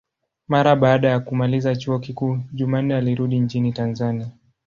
[0.47, 4.27] Mara baada ya kumaliza chuo kikuu, Jumanne alirudi nchini Tanzania.